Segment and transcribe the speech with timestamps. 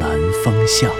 [0.00, 0.90] 南风向》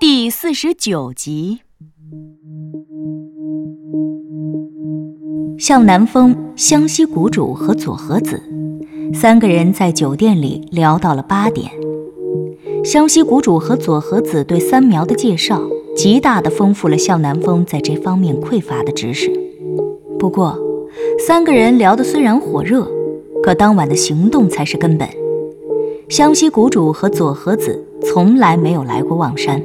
[0.00, 1.60] 第四十九集。
[5.58, 8.42] 向南风、湘西谷主和佐和子
[9.14, 11.70] 三个人在酒店里聊到了八点。
[12.84, 15.60] 湘西谷主和佐和子对三苗的介绍，
[15.96, 19.30] 极大的丰富了向南风在这方面匮乏的知识。
[20.18, 20.58] 不过，
[21.18, 22.88] 三个人聊得虽然火热，
[23.46, 25.08] 可当晚的行动才是根本。
[26.08, 29.62] 湘西谷主和左和子从来没有来过望山，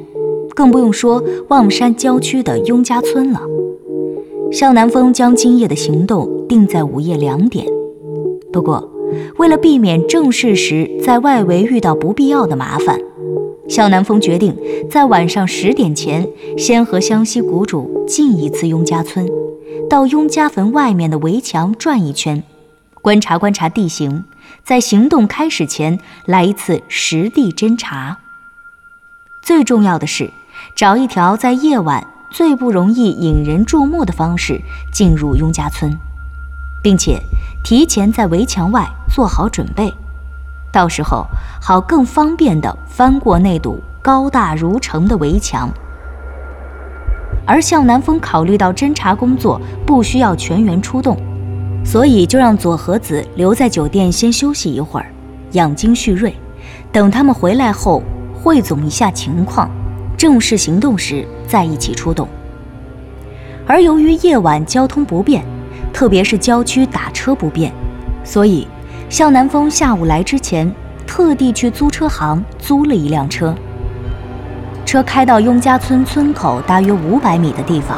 [0.53, 3.41] 更不用说望山郊区的雍家村了。
[4.51, 7.65] 向南风将今夜的行动定在午夜两点。
[8.53, 8.87] 不过，
[9.37, 12.99] 为了避免正事时在外围遇到不必要的麻烦，
[13.67, 14.55] 向南风决定
[14.91, 19.27] 在晚上十点前先和湘西谷主进一次雍家村，
[19.89, 22.43] 到雍家坟外面的围墙转一圈，
[23.01, 24.23] 观察观察地形，
[24.63, 28.19] 在行动开始前来一次实地侦查。
[29.41, 30.31] 最重要的是，
[30.75, 32.07] 找一条在夜晚。
[32.33, 35.97] 最不容易引人注目的方式进入雍家村，
[36.81, 37.21] 并且
[37.61, 39.93] 提前在围墙外做好准备，
[40.71, 41.25] 到时候
[41.61, 45.69] 好更方便地翻过那堵高大如城的围墙。
[47.45, 51.17] 而向南风考虑到侦查工作不需要全员出动，
[51.83, 55.07] 所以就让左和子留在酒店先休息一会儿，
[55.51, 56.33] 养精蓄锐，
[56.91, 58.01] 等他们回来后
[58.33, 59.69] 汇总一下情况。
[60.17, 62.27] 正式行动时再一起出动。
[63.65, 65.43] 而由于夜晚交通不便，
[65.91, 67.71] 特别是郊区打车不便，
[68.23, 68.67] 所以
[69.09, 70.71] 向南风下午来之前
[71.07, 73.55] 特地去租车行租了一辆车。
[74.85, 77.97] 车开到雍家村村口大约五百米的地方，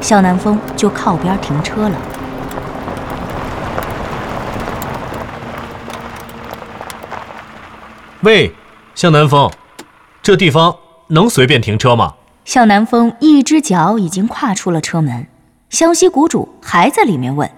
[0.00, 1.96] 向南风就靠边停车了。
[8.22, 8.54] 喂，
[8.94, 9.50] 向南风，
[10.22, 10.76] 这地方。
[11.08, 12.14] 能随便停车吗？
[12.44, 15.26] 向南风一只脚已经跨出了车门，
[15.68, 17.50] 湘西谷主还在里面问：“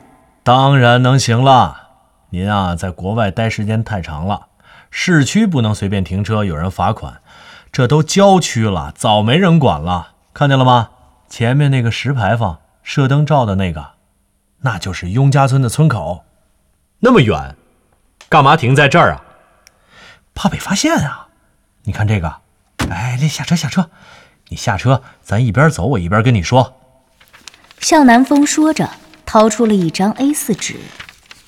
[0.43, 1.91] 当然能行了。
[2.31, 4.47] 您啊，在国外待时间太长了，
[4.91, 7.21] 市区不能随便停车，有人罚款。
[7.71, 10.15] 这都郊区了，早没人管了。
[10.33, 10.89] 看见了吗？
[11.29, 13.91] 前面那个石牌坊，射灯照的那个，
[14.63, 16.25] 那就是雍家村的村口。
[17.01, 17.55] 那么远，
[18.29, 19.23] 干嘛停在这儿啊？
[20.35, 21.29] 怕被发现啊！
[21.85, 22.37] 你看这个。”
[22.91, 23.89] 哎，那下车下车，
[24.49, 26.77] 你下车，咱一边走，我一边跟你说。
[27.81, 28.91] 向南风说着，
[29.25, 30.77] 掏出了一张 A4 纸，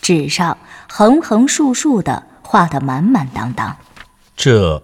[0.00, 0.56] 纸上
[0.88, 3.76] 横横竖竖的画得满满当当。
[4.34, 4.82] 这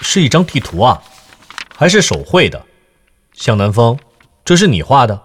[0.00, 1.02] 是一张地图啊，
[1.76, 2.64] 还是手绘的？
[3.32, 3.98] 向南风，
[4.44, 5.22] 这是你画的？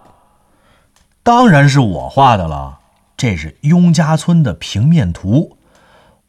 [1.22, 2.80] 当然是我画的了。
[3.16, 5.56] 这是雍家村的平面图，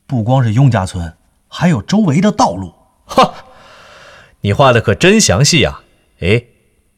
[0.06, 1.18] 不光是雍家村，
[1.58, 2.74] 还有周围的道路。
[3.06, 3.34] 哈。
[4.42, 5.80] 你画的可真详细呀！
[6.20, 6.44] 哎，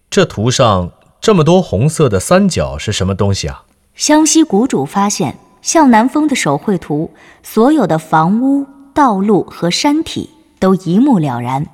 [0.09, 0.91] 这图上
[1.21, 3.63] 这么多红色的三角是什么东西啊？
[3.93, 7.11] 湘西谷主发现向南风的手绘图，
[7.43, 8.65] 所有的房屋、
[8.95, 11.67] 道路和山体都一目了然，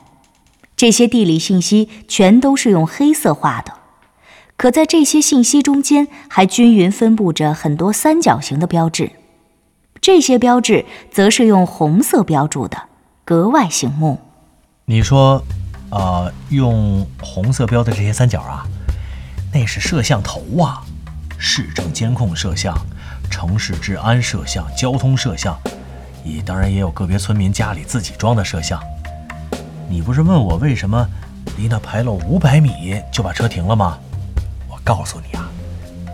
[0.75, 3.73] 这些地理信息全都是用黑色画的。
[4.55, 9.11] 可在这些信息中间，还均匀分布着很多三角形的标志，
[10.03, 12.77] 这些标志则是用红色标注的，
[13.23, 14.19] 格外醒目。
[14.83, 15.41] 你说。
[15.95, 18.65] 呃，用红色标的这些三角啊，
[19.53, 20.81] 那是摄像头啊，
[21.37, 22.75] 市政监控摄像、
[23.29, 25.55] 城市治安摄像、交通摄像，
[26.25, 28.81] 也当然也有个别村民家里自己装的摄像。
[29.87, 31.07] 你不是问我为什么
[31.59, 33.99] 离那牌楼五百米就把车停了吗？
[34.67, 35.47] 我告诉你啊，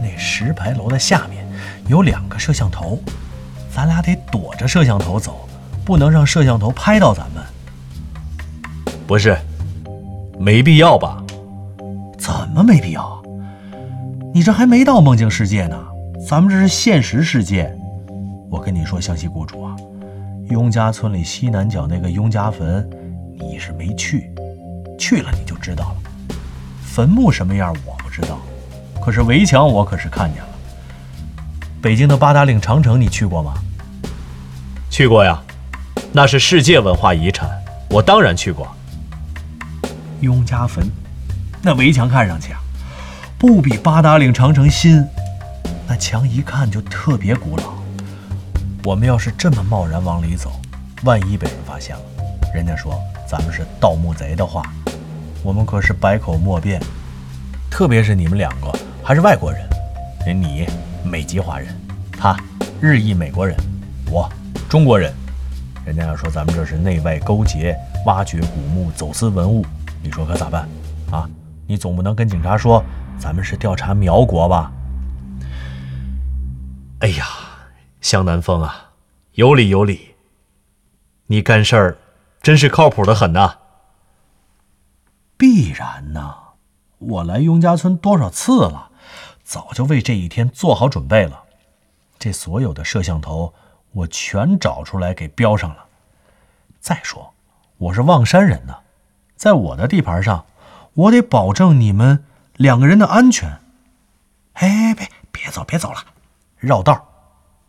[0.02, 1.48] 那石牌楼的下面
[1.88, 3.00] 有两个摄像头，
[3.74, 5.48] 咱俩得躲着摄像头走，
[5.86, 7.44] 不能让摄像头拍到咱们。
[9.08, 9.38] 不是。
[10.40, 11.22] 没必要吧？
[12.18, 13.22] 怎么没必要？
[14.34, 15.78] 你这还没到梦境世界呢，
[16.26, 17.70] 咱们这是现实世界。
[18.50, 19.76] 我跟你说，湘西谷主啊，
[20.50, 22.90] 雍家村里西南角那个雍家坟，
[23.38, 24.32] 你是没去，
[24.98, 25.96] 去了你就知道了。
[26.82, 28.40] 坟墓什么样我不知道，
[29.02, 30.50] 可是围墙我可是看见了。
[31.82, 33.54] 北京的八达岭长城你去过吗？
[34.90, 35.42] 去过呀，
[36.12, 37.50] 那是世界文化遗产，
[37.90, 38.68] 我当然去过。
[40.20, 40.86] 雍家坟，
[41.62, 42.60] 那围墙看上去啊，
[43.38, 45.02] 不比八达岭长城新。
[45.88, 47.64] 那墙一看就特别古老。
[48.84, 50.52] 我们要是这么贸然往里走，
[51.06, 52.02] 万一被人发现了，
[52.54, 54.62] 人家说咱们是盗墓贼的话，
[55.42, 56.82] 我们可是百口莫辩。
[57.70, 58.70] 特别是你们两个
[59.02, 59.62] 还是外国人，
[60.26, 60.68] 人你
[61.04, 61.74] 美籍华人，
[62.12, 62.38] 他
[62.82, 63.56] 日裔美国人，
[64.12, 64.30] 我
[64.68, 65.14] 中国人，
[65.86, 67.76] 人家要说咱们这是内外勾结，
[68.06, 69.66] 挖掘古墓，走私文物，
[70.04, 70.68] 你说可咋办？
[71.10, 71.28] 啊，
[71.66, 72.84] 你总不能跟警察说
[73.18, 74.72] 咱们是调查苗国吧？
[77.00, 77.26] 哎呀，
[78.02, 78.92] 向南风啊，
[79.34, 80.16] 有理有理。
[81.28, 81.98] 你干事儿
[82.42, 83.56] 真是靠谱的很呐。
[85.38, 86.36] 必然呐，
[86.98, 88.89] 我来雍家村多少次了，
[89.50, 91.46] 早就为这一天做好准备了。
[92.20, 93.52] 这所有的摄像头
[93.94, 95.86] 我全找出来给标上了。
[96.80, 97.34] 再说，
[97.80, 98.76] 我是望山人呢，
[99.36, 100.46] 在我的地盘上，
[100.94, 102.24] 我得保证你们
[102.58, 103.58] 两个人的安全。
[104.54, 105.98] 哎，别别走，别走了。
[106.60, 107.08] 绕道，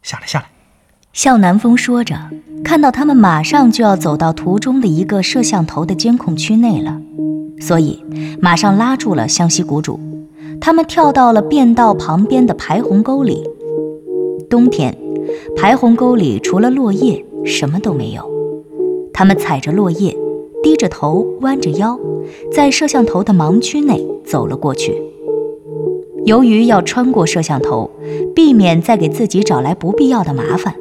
[0.03, 0.49] 下来下来。
[1.15, 2.29] 向南风说着，
[2.63, 7.01] 看到他们马上就要走到途中的一个摄像头的监控区内了，
[7.59, 8.05] 所以
[8.39, 9.99] 马上拉住了湘西谷主。
[10.61, 13.49] 他们跳到了便道旁边的排洪沟里。
[14.51, 14.95] 冬天，
[15.57, 18.23] 排洪沟里除了落叶，什么都没有。
[19.13, 20.15] 他们踩着落叶，
[20.63, 21.99] 低着头，弯着腰，
[22.53, 24.95] 在摄像头的盲区内走了过去。
[26.27, 27.91] 由于要穿过摄像头，
[28.35, 30.75] 避免再给自己找来不必要的麻烦，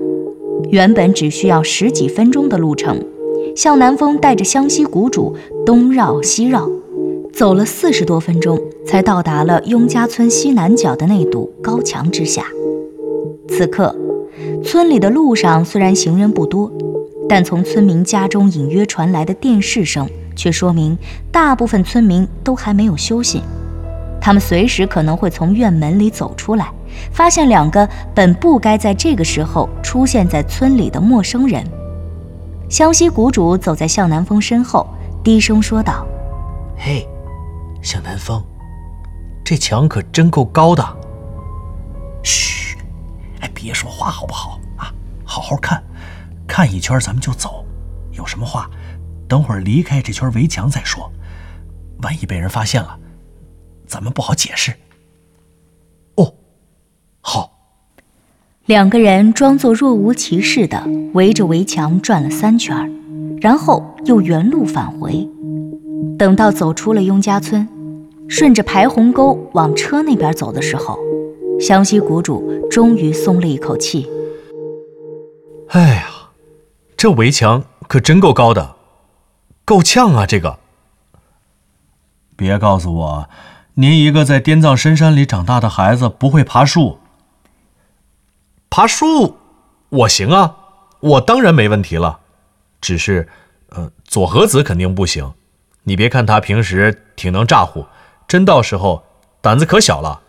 [0.70, 3.02] 原本只需要十几分钟的路程，
[3.56, 5.34] 向南风带着湘西谷主
[5.66, 6.70] 东绕西绕，
[7.31, 8.60] 走了四十多分钟，
[8.90, 12.44] 才到达了雍家村西南角的那堵高墙之下。
[13.48, 13.96] 此刻，
[14.64, 16.72] 村里的路上虽然行人不多，
[17.30, 20.98] 但从村民家中隐约传来的电视声，却说明
[21.32, 23.44] 大部分村民都还没有休息。
[24.20, 26.72] 他们随时可能会从院门里走出来，
[27.12, 31.64] 发现两个本不该在这个时候出现在村里的陌生人。
[32.68, 34.88] 湘西谷主走在向南风身后，
[35.24, 36.08] 低声说道
[36.76, 37.08] ：“嘿，
[37.84, 38.42] 向南风，
[39.50, 40.98] 这墙可真够高的。
[42.24, 42.78] 嘘，
[43.40, 44.94] 哎，别说话好不好啊？
[45.25, 45.84] 好好看，
[46.46, 47.66] 看一圈咱们就走。
[48.12, 48.69] 有什么话，
[49.28, 51.12] 等会儿离开这圈围墙再说。
[52.04, 52.96] 万一被人发现了。”
[53.90, 54.72] 咱们不好解释。
[56.18, 56.31] 哦，
[57.19, 57.52] 好。
[58.68, 62.78] 两个人装作若无其事的围着围墙转了三圈，
[63.42, 65.28] 然后又原路返回。
[66.19, 67.68] 等到走出了雍家村，
[68.30, 71.00] 顺着排洪沟往车那边走的时候，
[71.60, 74.08] 湘西谷主终于松了一口气。
[75.70, 76.06] 哎呀，
[76.96, 78.76] 这围墙可真够高的，
[79.66, 80.28] 够呛啊！
[80.28, 80.60] 这个，
[82.36, 83.30] 别告诉我。
[83.74, 87.00] 您一个在滇藏深山里长大的孩子不会爬树？
[88.70, 89.38] 爬树，
[89.90, 90.56] 我行啊，
[91.00, 92.20] 我当然没问题了。
[92.80, 93.28] 只是，
[93.70, 95.34] 呃，左和子肯定不行。
[95.84, 97.86] 你别看他平时挺能咋呼，
[98.30, 99.02] 真到时候
[99.42, 100.22] 胆子可小了。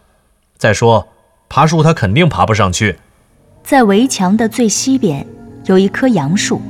[0.56, 1.06] 再说，
[1.50, 2.98] 爬树他肯定爬不上去。
[3.62, 5.24] 在围墙的最西边
[5.66, 6.62] 有一棵杨树，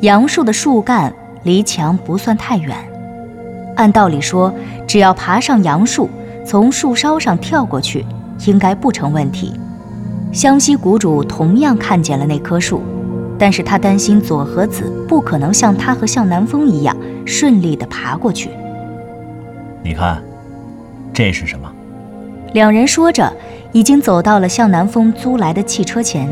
[0.00, 2.74] 杨树的树干离墙不算太远。
[3.76, 4.52] 按道理说，
[4.86, 6.08] 只要爬上杨树，
[6.46, 8.06] 从树梢上跳过去，
[8.46, 9.52] 应该不成问题。
[10.32, 12.82] 湘西谷主同样看见了那棵树，
[13.38, 18.50] 但是他担心左和子不可能像他和向南风一样顺利地爬过去。
[19.82, 20.22] 你看，
[21.18, 21.68] 这是什么？
[22.52, 23.28] 两人说着，
[23.72, 26.28] 已经走到了向南风租来的汽车前。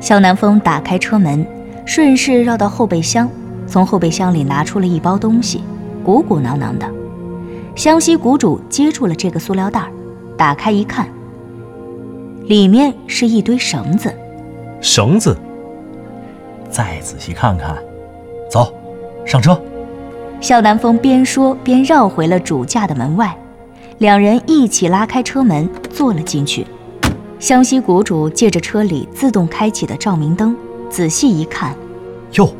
[0.00, 1.44] 向南风打开车门，
[1.84, 3.28] 顺势绕到后备箱，
[3.66, 5.64] 从后备箱里拿出了一包东西。
[6.04, 6.88] 鼓鼓囊囊的，
[7.74, 9.82] 湘西谷主接住了这个塑料袋，
[10.38, 11.08] 打开一看，
[12.44, 14.14] 里面是一堆绳子。
[14.80, 15.36] 绳子，
[16.70, 17.76] 再仔细看看，
[18.48, 18.72] 走，
[19.24, 19.60] 上车。
[20.40, 23.36] 向南风边说边绕回了主驾的门外，
[23.98, 26.66] 两人一起拉开车门坐了进去。
[27.38, 30.56] 湘西谷主借着车里自动开启的照明灯，
[30.90, 31.74] 仔细一看，
[32.32, 32.52] 哟，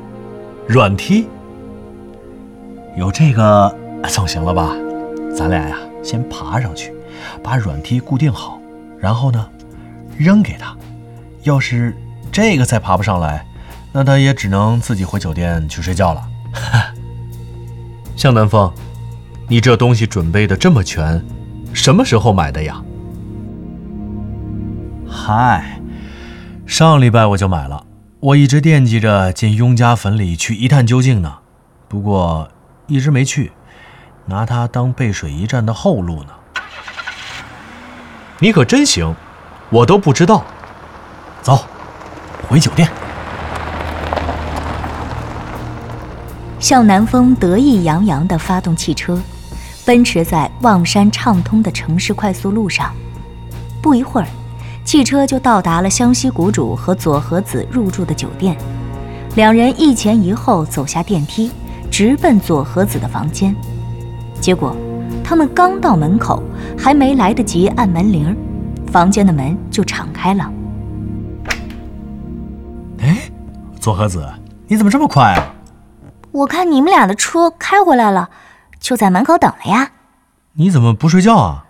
[0.66, 1.26] 软梯。
[2.96, 3.74] 有这个
[4.08, 4.74] 总行了吧？
[5.34, 6.94] 咱俩呀，先爬上去，
[7.42, 8.58] 把软梯固定好，
[8.98, 9.46] 然后呢，
[10.16, 10.74] 扔给他。
[11.42, 11.94] 要是
[12.32, 13.46] 这个再爬不上来，
[13.92, 16.22] 那他也只能自己回酒店去睡觉了。
[18.16, 18.72] 向南风，
[19.48, 21.24] 你这东西准备的这么全，
[21.72, 22.82] 什么时候买的呀？
[25.08, 25.80] 嗨，
[26.66, 27.86] 上礼拜我就买了，
[28.18, 31.32] 我一直惦记着进雍家坟里去一探究竟呢，
[31.86, 32.48] 不过
[32.88, 33.52] 一直没去，
[34.24, 36.30] 拿它当背水一战的后路呢。
[38.40, 39.14] 你可真行，
[39.70, 40.44] 我都不知道。
[41.40, 41.64] 走，
[42.48, 42.90] 回酒店。
[46.58, 49.20] 向南风得意洋洋地发动汽车，
[49.86, 52.92] 奔驰在望山畅通的城市快速路上。
[53.80, 54.26] 不一会儿，
[54.84, 58.56] 汽车就到达了湘西谷主和左和子入住的酒店。
[59.36, 61.52] 两人一前一后走下电梯，
[61.88, 63.54] 直奔左和子的房间。
[64.40, 64.76] 结果，
[65.22, 66.42] 他们刚到门口，
[66.76, 68.36] 还没来得及按门铃，
[68.90, 70.50] 房间的门就敞开了。
[72.98, 73.30] 哎，
[73.78, 74.28] 左和子，
[74.66, 75.54] 你怎么这么快啊？
[76.32, 78.28] 我看你们俩的车开回来了，
[78.80, 79.90] 就在门口等了呀。
[80.54, 81.66] 你怎么不睡觉啊？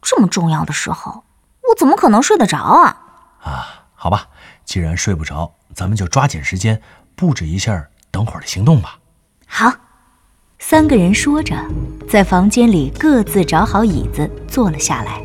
[0.00, 1.24] 这么重要的时候，
[1.68, 2.96] 我怎么可能睡得着啊？
[3.42, 4.28] 啊，好吧，
[4.64, 6.80] 既然睡不着，咱们就抓紧时间
[7.14, 8.98] 布置一下等会儿的行动吧。
[9.46, 9.72] 好，
[10.58, 11.56] 三个人说着，
[12.08, 15.20] 在房间里各自找好椅子坐了下来。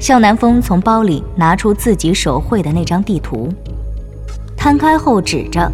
[0.00, 3.52] 向南风从包里拿出自己手绘的那张地图，
[4.56, 5.70] 摊开后指着。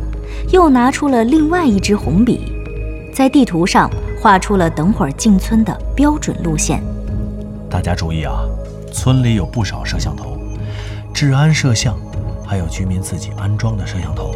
[0.51, 2.53] 又拿出了另外一支红笔，
[3.15, 3.89] 在地图上
[4.21, 6.83] 画出了等会儿进村的标准路线。
[7.71, 8.41] 大家注意啊，
[8.93, 10.37] 村里有不少摄像头，
[11.15, 11.97] 治安摄像，
[12.45, 14.35] 还有居民自己安装的摄像头，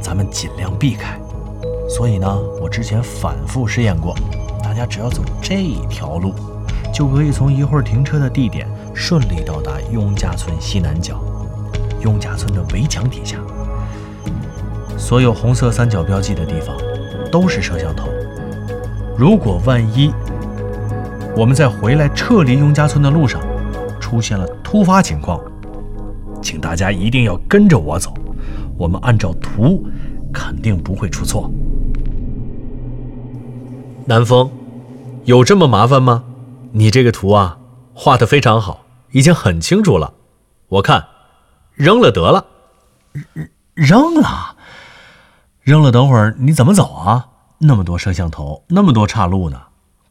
[0.00, 1.18] 咱们尽量避开。
[1.88, 4.14] 所以呢，我之前反复试验过，
[4.62, 5.56] 大家只要走这
[5.90, 6.32] 条路，
[6.94, 11.20] 就可以从一会儿停车的地点顺利到达雍家村西南角，
[12.02, 13.36] 雍家村的围墙底下。
[14.96, 16.76] 所有红色三角标记的地方
[17.32, 18.08] 都是摄像头。
[19.18, 20.12] 如果万一
[21.36, 23.40] 我们在回来撤离雍家村的路上
[23.98, 25.40] 出现了突发情况，
[26.42, 28.12] 请大家一定要跟着我走。
[28.76, 29.86] 我们按照图，
[30.32, 31.50] 肯定不会出错。
[34.04, 34.50] 南风，
[35.24, 36.24] 有这么麻烦吗？
[36.72, 37.58] 你这个图啊，
[37.94, 40.12] 画得非常好，已经很清楚了。
[40.68, 41.06] 我看，
[41.74, 42.44] 扔了得了。
[43.74, 44.56] 扔了。
[45.62, 47.28] 扔了，等会儿你怎么走啊？
[47.58, 49.62] 那么多摄像头，那么多岔路呢。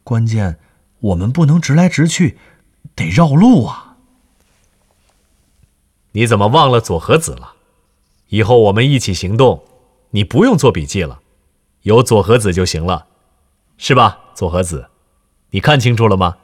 [0.02, 0.58] 关键
[1.00, 2.38] 我们不能直来直去，
[2.94, 3.96] 得绕路啊。
[6.12, 7.52] 你怎么忘了佐和子了？
[8.28, 9.62] 以后我们一起行动，
[10.10, 11.20] 你不用做笔记了，
[11.82, 13.06] 有佐和子就行了，
[13.76, 14.20] 是吧？
[14.34, 14.88] 佐和子，
[15.50, 16.38] 你看清楚了吗？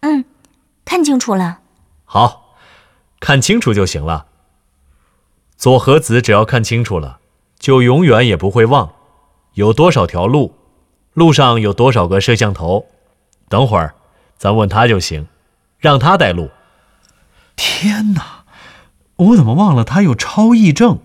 [0.00, 0.24] 嗯，
[0.84, 1.60] 看清楚了。
[2.04, 2.56] 好，
[3.20, 4.26] 看清楚就行了。
[5.56, 7.20] 佐和子只要看清楚了。
[7.60, 8.90] 就永远也不会忘，
[9.52, 10.54] 有多少条路，
[11.12, 12.86] 路上有多少个摄像头。
[13.50, 13.94] 等会儿，
[14.38, 15.28] 咱问他就行，
[15.78, 16.48] 让他带路。
[17.56, 18.44] 天哪，
[19.16, 21.00] 我怎么忘了他有超忆症？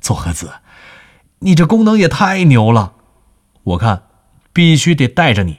[0.00, 0.52] 左和子，
[1.40, 2.92] 你这功能也太牛了！
[3.64, 4.04] 我看
[4.52, 5.58] 必须得带着你，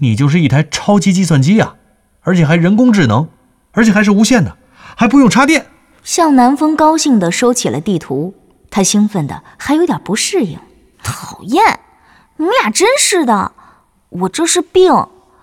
[0.00, 1.76] 你就是一台超级计算机啊，
[2.20, 3.30] 而且还人工智能，
[3.72, 4.58] 而且还是无线的，
[4.94, 5.66] 还不用插电。
[6.02, 8.34] 向南风高兴地收起了地图。
[8.74, 10.58] 他兴奋的还有点不适应，
[11.00, 11.78] 讨厌！
[12.36, 13.52] 你们俩真是的，
[14.08, 14.92] 我这是病，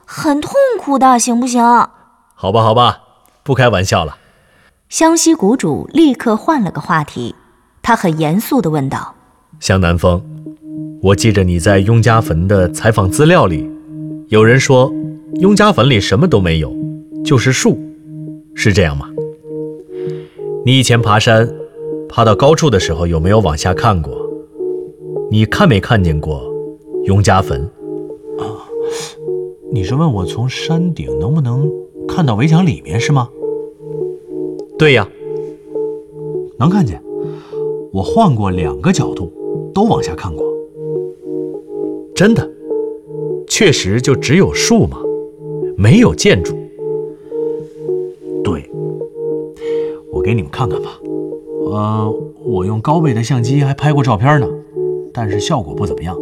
[0.06, 1.64] 很痛苦的，行不行？
[2.36, 3.00] 好吧，好吧，
[3.42, 4.18] 不开玩笑了。
[4.90, 7.34] 湘西谷主立刻换了个话题，
[7.82, 9.16] 他很严肃地问道
[9.62, 10.22] ：“向南风，
[11.02, 13.72] 我记着你在雍家坟的采访资料里，
[14.28, 14.92] 有人说
[15.36, 16.76] 雍家坟里什么都没有，
[17.24, 17.80] 就是树，
[18.54, 19.08] 是这样吗？
[20.66, 21.50] 你以前爬山。”
[22.14, 24.30] 爬到高处的时候，有没有往下看过？
[25.30, 26.44] 你看没看见过
[27.06, 27.62] 雍家坟？
[28.38, 28.68] 啊，
[29.72, 31.72] 你是问我从山顶能不能
[32.06, 33.30] 看到围墙里面是吗？
[34.78, 35.08] 对呀，
[36.60, 37.02] 能看见。
[37.94, 39.32] 我换过两个角度，
[39.74, 40.46] 都往下看过。
[42.14, 42.50] 真的，
[43.48, 44.98] 确实就只有树嘛？
[45.78, 46.54] 没有建筑。
[48.44, 48.70] 对，
[50.12, 51.01] 我给你们看看吧。
[51.74, 52.14] 呃，
[52.44, 54.48] 我用高倍的相机还拍过照片呢，
[55.14, 56.18] 但是效果不怎么样。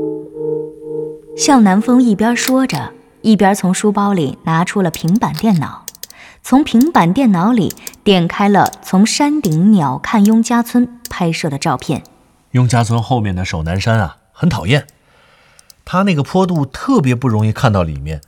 [1.36, 2.92] 向南风一边说着，
[3.24, 5.86] 一边从书包里拿出了平板电脑，
[6.44, 12.04] 从平板电脑里点开了从山顶鸟瞰雍家村拍摄的照片。
[12.52, 14.86] 雍家村后面的守南山啊，很讨厌，
[15.84, 18.22] 它那个坡度特别不容易看到里面，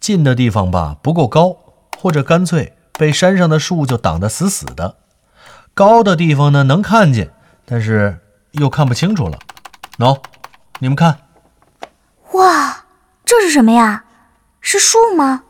[0.00, 1.56] 近的地方吧不够高，
[2.00, 4.96] 或者干脆被山上的树就挡得死死的。
[5.74, 7.32] 高的地方呢能看见，
[7.64, 8.20] 但是
[8.52, 9.38] 又看不清楚了。
[9.98, 10.20] 喏，
[10.78, 11.18] 你们看，
[12.32, 12.84] 哇，
[13.24, 14.04] 这是什么呀？
[14.60, 15.42] 是树吗？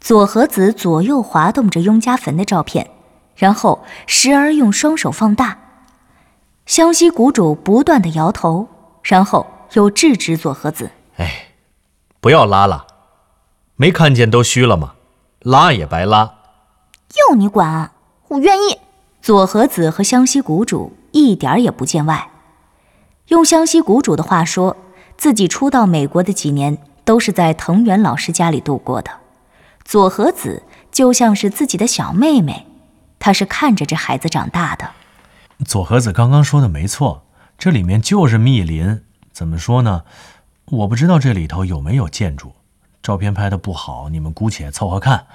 [0.00, 2.90] 左和子左右滑动着雍家坟的照片，
[3.34, 5.58] 然后时而用双手放大。
[6.64, 8.68] 湘西谷主不断的摇头，
[9.02, 11.48] 然后又制止左和子：“哎，
[12.20, 12.86] 不要拉了，
[13.76, 14.94] 没看见都虚了吗？
[15.40, 16.34] 拉也白拉。
[17.28, 17.92] 要你管，
[18.28, 18.78] 我愿意。”
[19.26, 22.30] 佐和子和湘西谷主一点儿也不见外。
[23.26, 24.76] 用湘西谷主的话说，
[25.16, 29.10] 自己初到美国的几年都是在藤原老师家里度过的。
[29.84, 32.68] 佐和子就像是自己的小妹妹，
[33.18, 34.92] 他是看着这孩子长大的。
[35.64, 37.24] 佐和子刚刚说的没错，
[37.58, 39.02] 这里面就是密林。
[39.32, 40.04] 怎么说呢？
[40.66, 42.52] 我不知道这里头有没有建筑，
[43.02, 45.26] 照片拍的不好，你们姑且凑合看。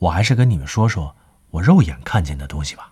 [0.00, 1.14] 我还是跟你们说说
[1.52, 2.88] 我肉眼看见的东西吧。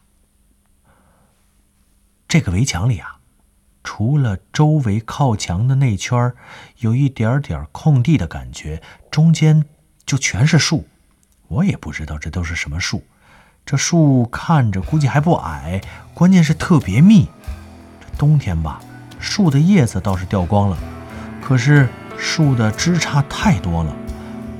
[2.30, 3.16] 这个围墙里啊，
[3.82, 6.32] 除了周围靠墙的那圈
[6.78, 9.64] 有一点点空地的感觉，中间
[10.06, 10.86] 就全是树。
[11.48, 13.02] 我也不知道这都是什么树。
[13.66, 15.80] 这树看着估计还不矮，
[16.14, 17.28] 关键是特别密。
[18.00, 18.80] 这冬天吧，
[19.18, 20.78] 树的叶子倒是掉光了，
[21.42, 23.92] 可是树的枝杈太多了，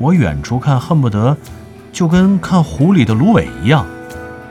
[0.01, 1.39] 我远处看恨不得
[1.93, 3.87] 就跟看湖里的芦苇一样，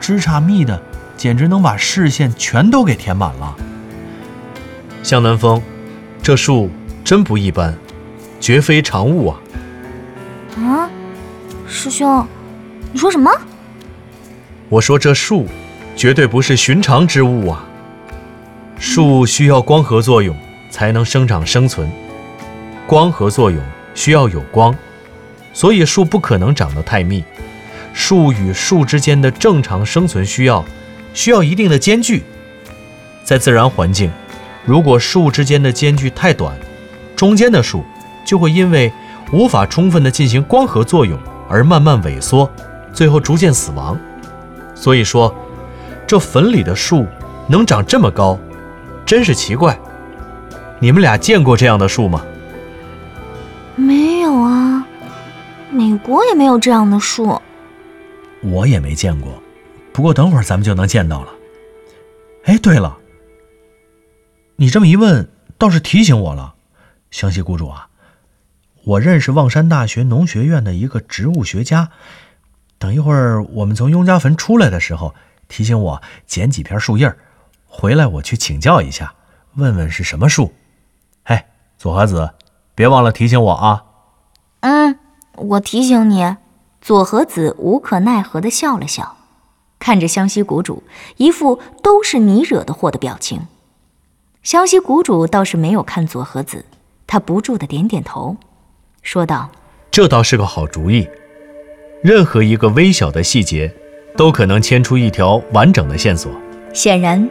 [0.00, 0.82] 枝杈密的。
[1.20, 3.54] 简直能把视线全都给填满了。
[5.02, 5.60] 向南风，
[6.22, 6.70] 这树
[7.04, 7.76] 真不一般，
[8.40, 9.40] 绝非常物啊！
[10.56, 10.88] 啊，
[11.68, 12.26] 师兄，
[12.90, 13.30] 你说什么？
[14.70, 15.46] 我说这树
[15.94, 17.66] 绝对不是寻常之物啊！
[18.78, 20.34] 树需要光合作用
[20.70, 21.86] 才能生长生存，
[22.86, 23.60] 光合作用
[23.94, 24.74] 需要有光，
[25.52, 27.22] 所以树不可能长得太密。
[27.92, 30.64] 树与树之间的正常生存需要。
[31.12, 32.22] 需要一定的间距，
[33.24, 34.10] 在自然环境，
[34.64, 36.56] 如果树之间的间距太短，
[37.16, 37.84] 中间的树
[38.24, 38.92] 就会因为
[39.32, 42.50] 无法充分的进行光合作用而慢慢萎缩，
[42.92, 43.98] 最后逐渐死亡。
[44.74, 45.34] 所以说，
[46.06, 47.06] 这坟里的树
[47.46, 48.38] 能长这么高，
[49.04, 49.78] 真是奇怪。
[50.78, 52.24] 你们俩见过这样的树吗？
[53.76, 54.86] 没有啊，
[55.70, 57.40] 美国也没有这样的树。
[58.42, 59.42] 我也没见过。
[59.92, 61.32] 不过等会儿咱们就能见到了。
[62.44, 62.98] 哎，对了，
[64.56, 66.54] 你这么一问，倒是提醒我了，
[67.10, 67.88] 湘西雇主啊，
[68.84, 71.90] 我认识望山大学农学院的一个植物学家。
[72.78, 75.14] 等一会儿我们从雍家坟出来的时候，
[75.48, 77.18] 提醒我捡几片树叶儿，
[77.66, 79.12] 回来我去请教一下，
[79.56, 80.54] 问问是什么树。
[81.24, 82.30] 哎，左和子，
[82.74, 83.84] 别忘了提醒我啊。
[84.60, 84.98] 嗯，
[85.36, 86.36] 我提醒你。
[86.80, 89.18] 左和子无可奈何地笑了笑。
[89.80, 90.84] 看着湘西谷主
[91.16, 93.40] 一副都是你惹的祸的表情，
[94.44, 96.64] 湘西谷主倒是没有看佐和子，
[97.06, 98.36] 他不住的点点头，
[99.02, 99.50] 说道
[99.90, 101.08] ：“这倒是个好主意，
[102.02, 103.74] 任何一个微小的细节，
[104.16, 106.30] 都可能牵出一条完整的线索。”
[106.72, 107.28] 显然，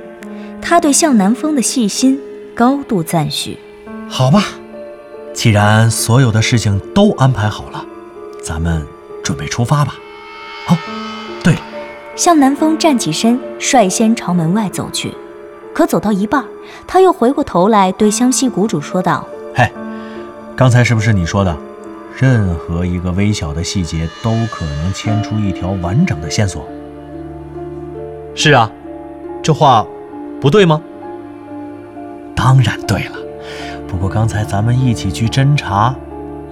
[0.62, 2.20] 他对向南风的细心
[2.56, 3.58] 高度赞许。
[4.10, 4.44] 好吧，
[5.34, 7.86] 既然所有的事情都安排好了，
[8.44, 8.86] 咱们
[9.24, 9.96] 准备出发吧。
[10.68, 10.99] 哦，对了。
[12.19, 15.13] 向南风站起身，率先朝门外走去。
[15.73, 16.43] 可走到一半，
[16.86, 19.71] 他又回过头来对湘西谷主说道：“嘿，
[20.53, 21.58] 刚才是不是你说的？
[22.17, 26.67] 任何一个微小的细节都可能牵出一条完整的线索。
[28.36, 28.69] ”“是啊，
[29.41, 29.88] 这话
[30.41, 30.82] 不对吗
[32.36, 33.13] ？”“当然对了。
[33.88, 35.95] 不过刚才咱们一起去侦查，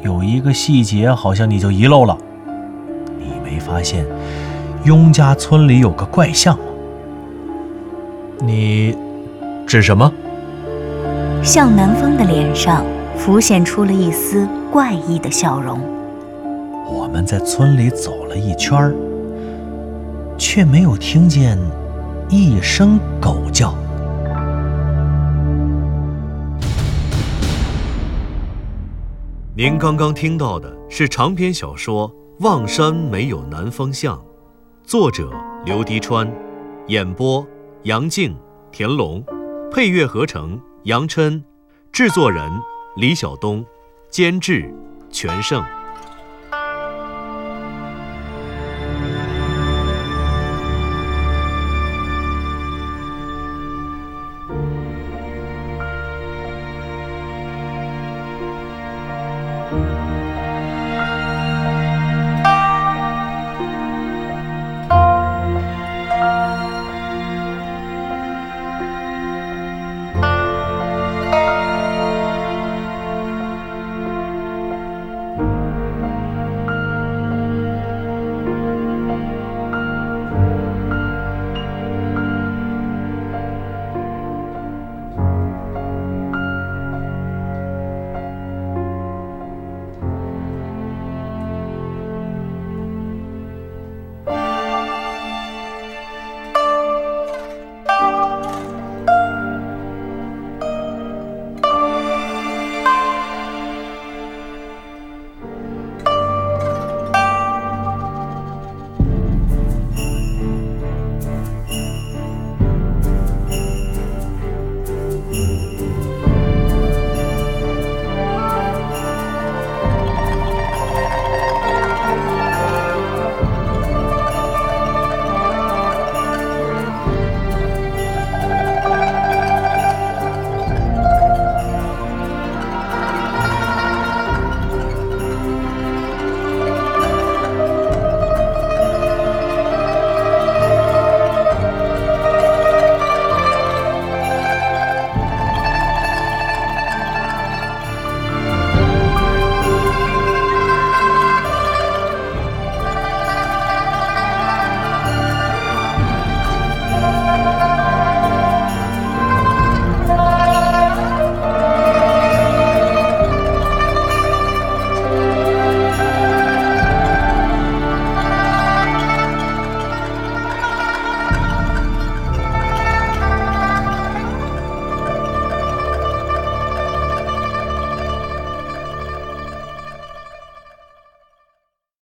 [0.01, 2.17] 有一个细节好像你就遗漏了。
[3.19, 4.05] 你没发现？”
[4.83, 6.63] 雍家村里有个怪象吗？
[8.39, 8.95] 你
[9.65, 10.11] 指什么？
[11.43, 12.85] 向南风的脸上
[13.17, 15.79] 浮现出了一丝怪异的笑容。
[16.85, 18.93] 我们在村里走了一圈
[20.37, 21.57] 却没有听见
[22.29, 23.73] 一声狗叫。
[29.55, 32.09] 您刚刚听到的是长篇小说
[32.39, 34.15] 《望山没有南方向》。
[34.87, 35.29] 作者
[35.65, 36.33] 刘迪川，
[36.87, 37.45] 演播
[37.83, 38.33] 杨静、
[38.71, 39.21] 田龙，
[39.69, 41.43] 配乐合成杨琛，
[41.91, 42.49] 制作人
[42.95, 43.65] 李晓东，
[44.09, 44.73] 监制
[45.09, 45.61] 全胜。